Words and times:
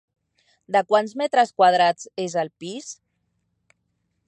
De 0.75 0.81
quants 0.91 1.13
metres 1.21 1.53
quadrats 1.61 2.09
és 2.25 2.39
el 2.45 2.51
pis? 2.65 2.91